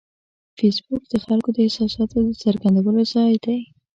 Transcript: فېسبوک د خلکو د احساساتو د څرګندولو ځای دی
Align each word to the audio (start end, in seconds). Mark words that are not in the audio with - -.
فېسبوک 0.57 1.03
د 1.09 1.13
خلکو 1.25 1.49
د 1.53 1.57
احساساتو 1.67 2.17
د 2.23 2.29
څرګندولو 2.43 3.01
ځای 3.13 3.33
دی 3.45 3.59